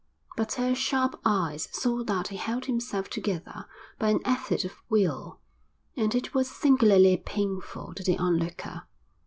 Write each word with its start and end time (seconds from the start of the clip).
But 0.35 0.53
her 0.53 0.73
sharp 0.73 1.21
eyes 1.23 1.69
saw 1.71 2.03
that 2.05 2.29
he 2.29 2.37
held 2.37 2.65
himself 2.65 3.07
together 3.07 3.67
by 3.99 4.09
an 4.09 4.19
effort 4.25 4.65
of 4.65 4.81
will, 4.89 5.39
and 5.95 6.15
it 6.15 6.33
was 6.33 6.49
singularly 6.49 7.17
painful 7.17 7.93
to 7.93 8.01
the 8.01 8.17
onlooker. 8.17 8.87